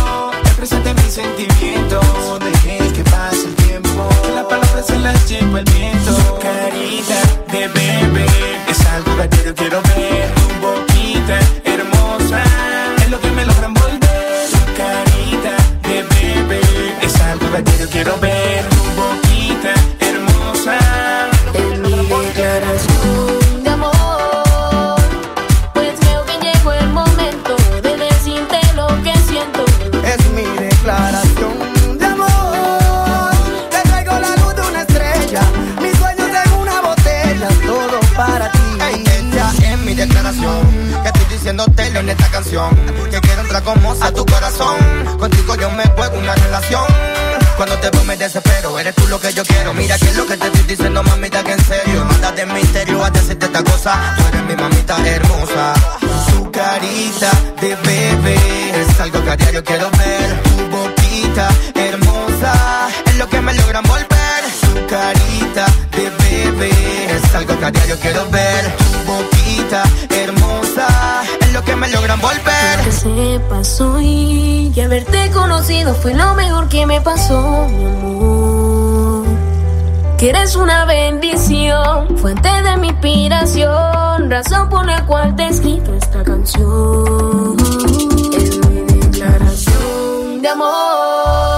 expresarte 0.45 0.93
mis 0.93 1.13
sentimientos. 1.13 2.05
Dejé 2.39 2.77
que 2.93 3.03
pase 3.03 3.47
el 3.47 3.55
tiempo, 3.55 4.09
que 4.23 4.31
las 4.33 4.45
palabras 4.45 4.85
se 4.87 4.97
las 4.99 5.29
lleva 5.29 5.59
el 5.59 5.65
viento. 5.65 6.39
Carita 6.41 7.30
quiero 59.63 59.89
ver. 59.91 60.41
Tu 60.43 60.77
boquita 60.77 61.49
hermosa 61.75 62.89
es 63.05 63.17
lo 63.17 63.27
que 63.29 63.41
me 63.41 63.53
logra 63.53 63.79
envolver. 63.79 64.41
Tu 64.61 64.87
carita 64.87 65.65
de 65.91 66.09
bebé 66.09 67.15
es 67.15 67.35
algo 67.35 67.57
que 67.59 67.65
a 67.65 67.71
diario 67.71 67.97
quiero 68.01 68.29
ver. 68.29 68.75
Tu 68.77 69.11
boquita 69.11 69.83
hermosa 70.23 70.87
es 71.41 71.53
lo 71.53 71.63
que 71.63 71.75
me 71.75 71.89
logra 71.89 72.13
envolver. 72.13 72.79
Que 72.83 72.91
sepas 72.91 73.81
hoy 73.81 74.71
que 74.73 74.83
haberte 74.83 75.31
conocido 75.31 75.93
fue 75.95 76.13
lo 76.13 76.33
mejor 76.35 76.67
que 76.69 76.85
me 76.85 77.01
pasó, 77.01 77.67
mi 77.69 77.85
amor. 77.85 79.25
Que 80.17 80.29
eres 80.29 80.55
una 80.55 80.85
bendición, 80.85 82.17
fuente 82.17 82.47
de 82.47 82.77
mi 82.77 82.89
inspiración, 82.89 84.29
razón 84.29 84.69
por 84.69 84.85
la 84.85 85.03
cual 85.07 85.35
te 85.35 85.43
he 85.43 85.47
escrito 85.47 85.95
esta 85.95 86.23
canción. 86.23 88.00
De 90.41 90.47
amor. 90.47 91.50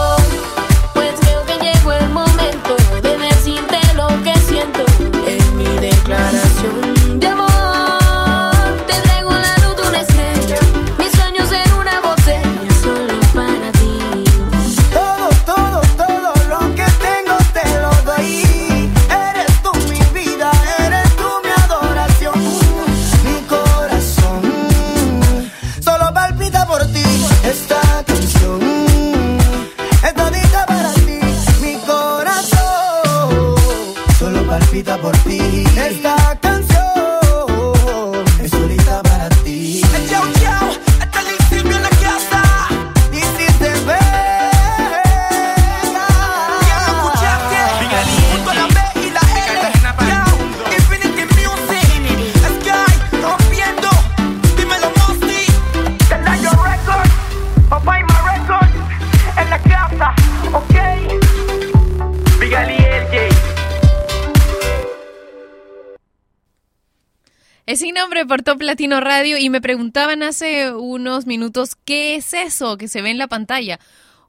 Nombre 68.24 68.38
por 68.38 68.44
Top 68.44 68.62
Latino 68.62 69.02
Radio 69.02 69.38
y 69.38 69.50
me 69.50 69.60
preguntaban 69.60 70.24
hace 70.24 70.72
unos 70.72 71.26
minutos 71.26 71.76
qué 71.76 72.16
es 72.16 72.34
eso 72.34 72.78
que 72.78 72.88
se 72.88 73.02
ve 73.02 73.10
en 73.10 73.18
la 73.18 73.28
pantalla. 73.28 73.82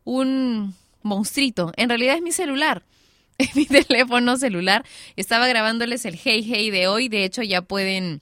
Un 0.03 0.75
monstruito. 1.03 1.73
En 1.77 1.89
realidad 1.89 2.17
es 2.17 2.23
mi 2.23 2.33
celular. 2.33 2.83
Es 3.39 3.55
mi 3.55 3.67
teléfono 3.67 4.37
celular. 4.37 4.85
Estaba 5.15 5.47
grabándoles 5.47 6.05
el 6.07 6.19
Hey 6.21 6.45
Hey 6.45 6.71
de 6.71 6.89
hoy. 6.89 7.09
De 7.09 7.25
hecho, 7.25 7.43
ya 7.43 7.63
pueden 7.63 8.21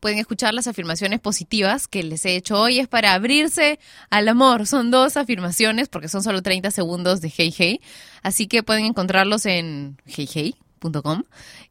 pueden 0.00 0.18
escuchar 0.18 0.54
las 0.54 0.66
afirmaciones 0.66 1.20
positivas 1.20 1.86
que 1.86 2.02
les 2.02 2.24
he 2.24 2.36
hecho 2.36 2.58
hoy. 2.58 2.78
Es 2.78 2.88
para 2.88 3.12
abrirse 3.12 3.78
al 4.08 4.26
amor. 4.28 4.66
Son 4.66 4.90
dos 4.90 5.18
afirmaciones 5.18 5.88
porque 5.88 6.08
son 6.08 6.22
solo 6.22 6.42
30 6.42 6.70
segundos 6.70 7.20
de 7.20 7.30
Hey 7.34 7.54
Hey. 7.54 7.80
Así 8.22 8.46
que 8.46 8.62
pueden 8.62 8.86
encontrarlos 8.86 9.44
en 9.44 9.98
heyhey.com 10.06 11.24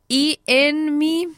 y 0.08 0.40
en 0.46 1.00
mi 1.00 1.30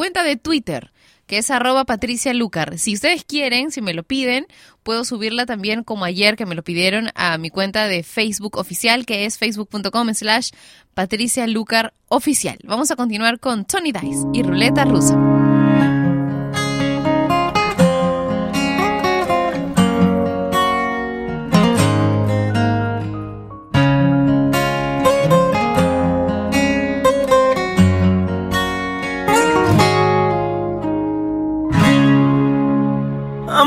cuenta 0.00 0.22
de 0.22 0.36
Twitter, 0.36 0.92
que 1.26 1.36
es 1.36 1.50
arroba 1.50 1.84
Patricia 1.84 2.32
Lucar. 2.32 2.78
Si 2.78 2.94
ustedes 2.94 3.22
quieren, 3.22 3.70
si 3.70 3.82
me 3.82 3.92
lo 3.92 4.02
piden, 4.02 4.46
puedo 4.82 5.04
subirla 5.04 5.44
también 5.44 5.84
como 5.84 6.06
ayer 6.06 6.36
que 6.36 6.46
me 6.46 6.54
lo 6.54 6.64
pidieron 6.64 7.10
a 7.14 7.36
mi 7.36 7.50
cuenta 7.50 7.86
de 7.86 8.02
Facebook 8.02 8.56
oficial, 8.56 9.04
que 9.04 9.26
es 9.26 9.36
facebook.com 9.36 10.14
slash 10.14 10.52
Patricia 10.94 11.46
Lucar 11.46 11.92
oficial. 12.08 12.56
Vamos 12.64 12.90
a 12.90 12.96
continuar 12.96 13.40
con 13.40 13.66
Tony 13.66 13.92
Dice 13.92 14.26
y 14.32 14.42
Ruleta 14.42 14.86
Rusa. 14.86 15.18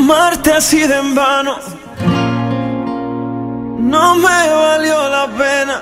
Amarte 0.03 0.51
así 0.51 0.85
de 0.85 0.97
en 0.97 1.15
vano 1.15 1.55
no 3.79 4.15
me 4.15 4.49
valió 4.63 4.97
la 5.07 5.27
pena. 5.27 5.81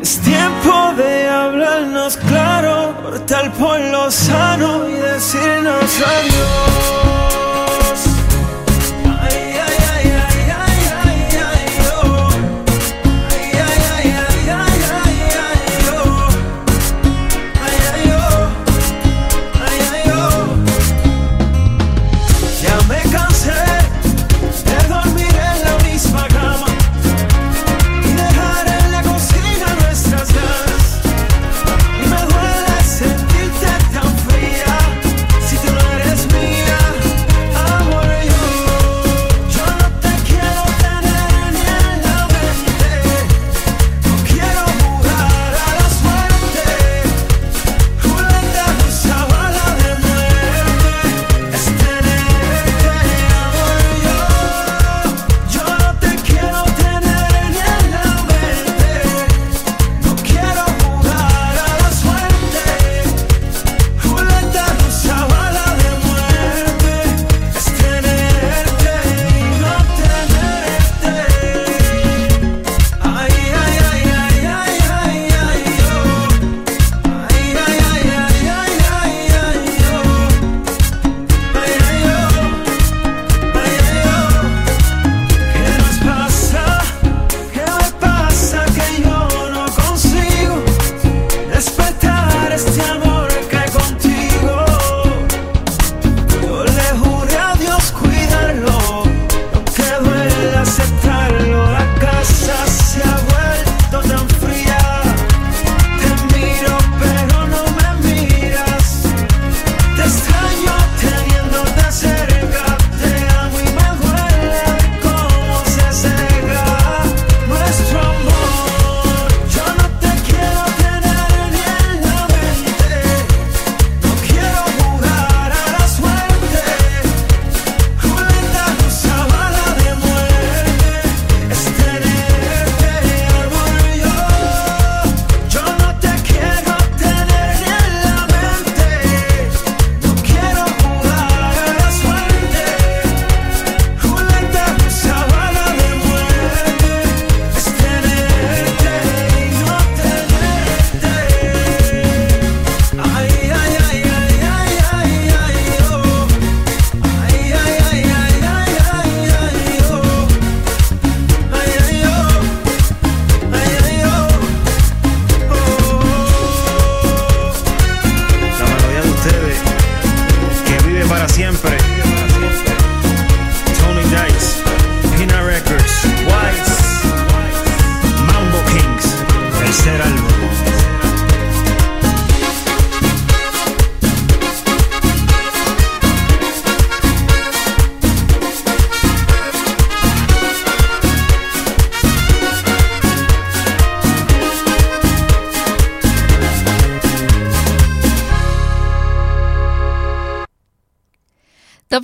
Es 0.00 0.20
tiempo 0.20 0.72
de 0.96 1.28
hablarnos 1.28 2.16
claro, 2.18 2.94
cortar 3.02 3.50
por 3.54 3.80
lo 3.80 4.08
sano 4.08 4.88
y 4.88 4.92
decirnos 4.92 6.00
adiós. 6.14 7.01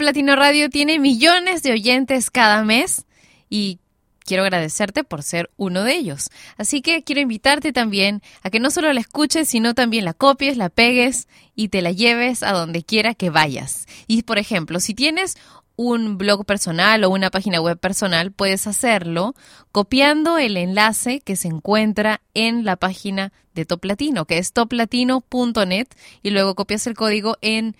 Latino 0.08 0.36
Radio 0.36 0.70
tiene 0.70 0.98
millones 0.98 1.62
de 1.62 1.72
oyentes 1.72 2.30
cada 2.30 2.64
mes 2.64 3.04
y 3.50 3.78
quiero 4.20 4.42
agradecerte 4.42 5.04
por 5.04 5.22
ser 5.22 5.50
uno 5.58 5.84
de 5.84 5.96
ellos. 5.96 6.30
Así 6.56 6.80
que 6.80 7.04
quiero 7.04 7.20
invitarte 7.20 7.74
también 7.74 8.22
a 8.42 8.48
que 8.48 8.58
no 8.58 8.70
solo 8.70 8.90
la 8.94 9.00
escuches, 9.00 9.50
sino 9.50 9.74
también 9.74 10.06
la 10.06 10.14
copies, 10.14 10.56
la 10.56 10.70
pegues 10.70 11.28
y 11.54 11.68
te 11.68 11.82
la 11.82 11.92
lleves 11.92 12.42
a 12.42 12.52
donde 12.52 12.84
quiera 12.84 13.12
que 13.12 13.28
vayas. 13.28 13.84
Y 14.06 14.22
por 14.22 14.38
ejemplo, 14.38 14.80
si 14.80 14.94
tienes 14.94 15.36
un 15.76 16.16
blog 16.16 16.46
personal 16.46 17.04
o 17.04 17.10
una 17.10 17.28
página 17.28 17.60
web 17.60 17.78
personal, 17.78 18.32
puedes 18.32 18.66
hacerlo 18.66 19.34
copiando 19.72 20.38
el 20.38 20.56
enlace 20.56 21.20
que 21.20 21.36
se 21.36 21.48
encuentra 21.48 22.22
en 22.32 22.64
la 22.64 22.76
página 22.76 23.30
de 23.52 23.66
Top 23.66 23.84
Latino, 23.84 24.24
que 24.24 24.38
es 24.38 24.54
toplatino.net, 24.54 25.88
y 26.22 26.30
luego 26.30 26.54
copias 26.54 26.86
el 26.86 26.94
código 26.94 27.36
en 27.42 27.76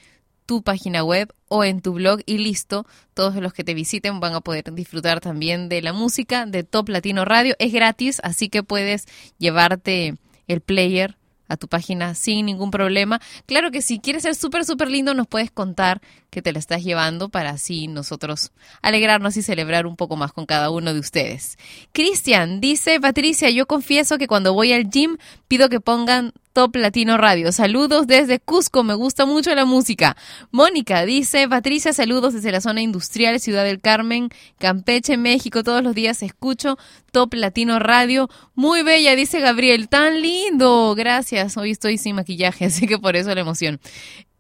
tu 0.49 0.63
página 0.63 1.05
web 1.05 1.31
o 1.49 1.63
en 1.63 1.83
tu 1.83 1.93
blog 1.93 2.21
y 2.25 2.39
listo. 2.39 2.87
Todos 3.13 3.37
los 3.37 3.53
que 3.53 3.65
te 3.65 3.75
visiten 3.75 4.19
van 4.19 4.33
a 4.33 4.41
poder 4.41 4.73
disfrutar 4.73 5.21
también 5.21 5.69
de 5.69 5.83
la 5.83 5.93
música 5.93 6.47
de 6.47 6.65
Top 6.65 6.89
Latino 6.89 7.27
Radio. 7.27 7.55
Es 7.59 7.71
gratis, 7.71 8.19
así 8.25 8.49
que 8.49 8.63
puedes 8.63 9.05
llevarte 9.37 10.15
el 10.47 10.63
player 10.63 11.19
a 11.49 11.59
tu 11.59 11.69
página 11.69 12.15
sin 12.15 12.47
ningún 12.47 12.71
problema. 12.71 13.21
Claro 13.45 13.71
que 13.71 13.83
si 13.83 13.99
quieres 14.01 14.23
ser 14.23 14.35
súper, 14.35 14.65
súper 14.65 14.91
lindo, 14.91 15.13
nos 15.13 15.27
puedes 15.27 15.51
contar 15.51 16.01
que 16.31 16.43
te 16.43 16.53
la 16.53 16.59
estás 16.59 16.83
llevando 16.83 17.29
para 17.29 17.51
así 17.51 17.89
nosotros 17.89 18.53
alegrarnos 18.83 19.37
y 19.37 19.43
celebrar 19.43 19.87
un 19.87 19.97
poco 19.97 20.17
más 20.17 20.33
con 20.33 20.47
cada 20.47 20.71
uno 20.71 20.93
de 20.93 21.01
ustedes. 21.01 21.57
Cristian 21.93 22.61
dice, 22.61 23.01
Patricia, 23.01 23.51
yo 23.51 23.67
confieso 23.67 24.19
que 24.19 24.29
cuando 24.29 24.53
voy 24.53 24.73
al 24.73 24.91
gym 24.91 25.17
pido 25.49 25.69
que 25.69 25.81
pongan 25.81 26.33
Top 26.59 26.75
Latino 26.75 27.17
Radio. 27.19 27.53
Saludos 27.53 28.09
desde 28.09 28.41
Cusco, 28.41 28.83
me 28.83 28.95
gusta 28.95 29.27
mucho 29.27 29.55
la 29.55 29.65
música. 29.65 30.17
Mónica 30.51 31.05
dice, 31.05 31.49
Patricia, 31.49 31.93
saludos 31.93 32.35
desde 32.35 32.51
la 32.51 32.61
zona 32.61 32.83
industrial, 32.83 33.39
Ciudad 33.39 33.63
del 33.63 33.81
Carmen, 33.81 34.31
Campeche, 34.59 35.17
México. 35.17 35.63
Todos 35.63 35.85
los 35.85 35.95
días 35.95 36.21
escucho 36.25 36.77
Top 37.13 37.33
Latino 37.35 37.79
Radio. 37.79 38.29
Muy 38.57 38.83
bella, 38.83 39.15
dice 39.15 39.39
Gabriel, 39.39 39.89
tan 39.89 40.21
lindo. 40.21 40.97
Gracias, 40.97 41.57
hoy 41.57 41.71
estoy 41.71 41.97
sin 41.97 42.17
maquillaje, 42.17 42.65
así 42.67 42.89
que 42.89 42.99
por 42.99 43.15
eso 43.15 43.33
la 43.35 43.41
emoción. 43.41 43.79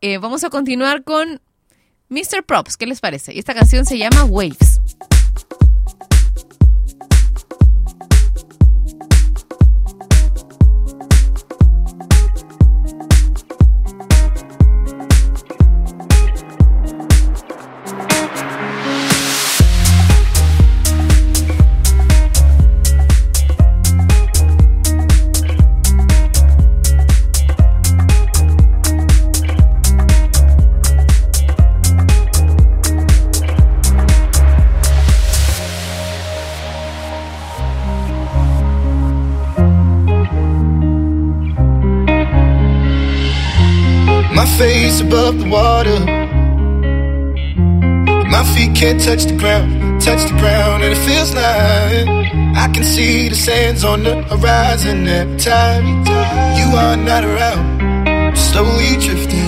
Eh, 0.00 0.18
vamos 0.18 0.42
a 0.42 0.50
continuar 0.50 1.04
con 1.04 1.40
Mr. 2.10 2.42
Props, 2.42 2.78
¿qué 2.78 2.86
les 2.86 3.00
parece? 3.00 3.38
Esta 3.38 3.52
canción 3.52 3.84
se 3.84 3.98
llama 3.98 4.24
Waves. 4.24 4.80
Can't 48.78 49.02
touch 49.02 49.24
the 49.24 49.36
ground, 49.36 50.00
touch 50.00 50.22
the 50.30 50.38
ground, 50.38 50.84
and 50.84 50.92
it 50.92 50.98
feels 50.98 51.34
like 51.34 52.06
I 52.56 52.70
can 52.72 52.84
see 52.84 53.28
the 53.28 53.34
sands 53.34 53.82
on 53.82 54.04
the 54.04 54.22
horizon 54.22 55.08
every 55.08 55.36
time 55.36 55.84
you 56.58 56.76
are 56.76 56.96
not 56.96 57.24
around. 57.24 58.36
Slowly 58.36 58.94
drifting 59.04 59.47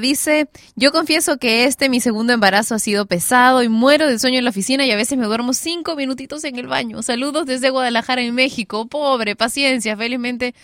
Dice, 0.00 0.48
yo 0.76 0.92
confieso 0.92 1.38
que 1.38 1.64
este 1.64 1.88
mi 1.88 2.00
segundo 2.00 2.32
embarazo 2.32 2.74
ha 2.74 2.78
sido 2.78 3.06
pesado 3.06 3.62
y 3.62 3.68
muero 3.68 4.06
de 4.08 4.18
sueño 4.18 4.38
en 4.38 4.44
la 4.44 4.50
oficina 4.50 4.84
y 4.84 4.90
a 4.90 4.96
veces 4.96 5.18
me 5.18 5.26
duermo 5.26 5.52
cinco 5.52 5.96
minutitos 5.96 6.44
en 6.44 6.56
el 6.58 6.66
baño. 6.66 7.02
Saludos 7.02 7.46
desde 7.46 7.70
Guadalajara, 7.70 8.22
en 8.22 8.34
México. 8.34 8.86
Pobre, 8.86 9.36
paciencia. 9.36 9.96
Felizmente 9.96 10.54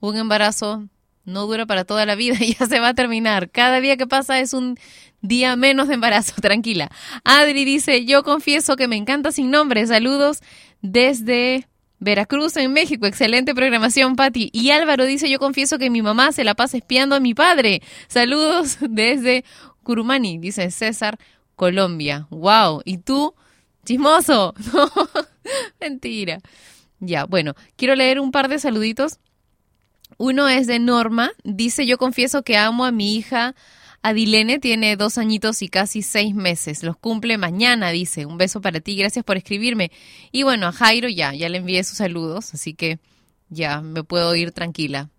un 0.00 0.16
embarazo 0.16 0.88
no 1.24 1.46
dura 1.46 1.66
para 1.66 1.84
toda 1.84 2.06
la 2.06 2.14
vida, 2.14 2.36
ya 2.58 2.66
se 2.66 2.80
va 2.80 2.88
a 2.88 2.94
terminar. 2.94 3.50
Cada 3.50 3.80
día 3.80 3.96
que 3.96 4.06
pasa 4.06 4.40
es 4.40 4.52
un 4.52 4.76
día 5.20 5.56
menos 5.56 5.88
de 5.88 5.94
embarazo, 5.94 6.34
tranquila. 6.40 6.90
Adri 7.24 7.64
dice, 7.64 8.04
yo 8.04 8.22
confieso 8.22 8.76
que 8.76 8.88
me 8.88 8.96
encanta 8.96 9.32
sin 9.32 9.50
nombre. 9.50 9.86
Saludos 9.86 10.40
desde 10.80 11.68
Veracruz, 12.02 12.56
en 12.56 12.72
México. 12.72 13.06
Excelente 13.06 13.54
programación, 13.54 14.16
Patti. 14.16 14.50
Y 14.52 14.70
Álvaro 14.70 15.04
dice, 15.04 15.30
yo 15.30 15.38
confieso 15.38 15.78
que 15.78 15.88
mi 15.88 16.02
mamá 16.02 16.32
se 16.32 16.42
la 16.42 16.54
pasa 16.54 16.76
espiando 16.76 17.14
a 17.14 17.20
mi 17.20 17.32
padre. 17.32 17.80
Saludos 18.08 18.78
desde 18.80 19.44
Curumani, 19.84 20.38
dice 20.38 20.70
César, 20.72 21.18
Colombia. 21.54 22.26
Wow. 22.30 22.82
¿Y 22.84 22.98
tú? 22.98 23.34
Chismoso. 23.84 24.52
Mentira. 25.80 26.40
Ya, 26.98 27.24
bueno, 27.24 27.54
quiero 27.76 27.94
leer 27.94 28.18
un 28.18 28.32
par 28.32 28.48
de 28.48 28.58
saluditos. 28.58 29.20
Uno 30.18 30.48
es 30.48 30.66
de 30.66 30.80
Norma. 30.80 31.30
Dice, 31.44 31.86
yo 31.86 31.98
confieso 31.98 32.42
que 32.42 32.56
amo 32.56 32.84
a 32.84 32.90
mi 32.90 33.14
hija 33.14 33.54
Adilene, 34.02 34.58
tiene 34.58 34.96
dos 34.96 35.16
añitos 35.16 35.62
y 35.62 35.68
casi 35.68 36.02
seis 36.02 36.34
meses. 36.34 36.82
Los 36.82 36.96
cumple 36.96 37.38
mañana, 37.38 37.90
dice. 37.90 38.26
Un 38.26 38.36
beso 38.36 38.60
para 38.60 38.80
ti, 38.80 38.96
gracias 38.96 39.24
por 39.24 39.36
escribirme. 39.36 39.92
Y 40.32 40.42
bueno, 40.42 40.66
a 40.66 40.72
Jairo 40.72 41.08
ya, 41.08 41.32
ya 41.34 41.48
le 41.48 41.58
envié 41.58 41.84
sus 41.84 41.98
saludos, 41.98 42.52
así 42.54 42.74
que 42.74 42.98
ya 43.48 43.80
me 43.80 44.02
puedo 44.02 44.34
ir 44.34 44.50
tranquila 44.50 45.10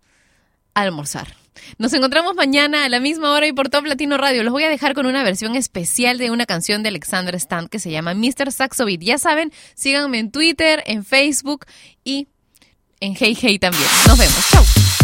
a 0.74 0.82
almorzar. 0.82 1.34
Nos 1.78 1.92
encontramos 1.92 2.34
mañana 2.34 2.84
a 2.84 2.88
la 2.88 3.00
misma 3.00 3.32
hora 3.32 3.46
y 3.46 3.52
por 3.52 3.68
Top 3.68 3.86
Latino 3.86 4.18
Radio. 4.18 4.42
Los 4.42 4.52
voy 4.52 4.64
a 4.64 4.68
dejar 4.68 4.94
con 4.94 5.06
una 5.06 5.22
versión 5.22 5.54
especial 5.54 6.18
de 6.18 6.30
una 6.30 6.46
canción 6.46 6.82
de 6.82 6.90
Alexander 6.90 7.34
Stant 7.36 7.70
que 7.70 7.78
se 7.78 7.90
llama 7.90 8.14
Mr. 8.14 8.52
Saxo 8.52 8.84
Beat. 8.84 9.00
Ya 9.00 9.18
saben, 9.18 9.52
síganme 9.74 10.18
en 10.18 10.30
Twitter, 10.30 10.82
en 10.86 11.04
Facebook 11.04 11.64
y 12.02 12.28
en 13.00 13.14
Hey 13.18 13.36
Hey 13.40 13.58
también. 13.58 13.88
Nos 14.06 14.18
vemos. 14.18 14.50
Chau. 14.50 15.03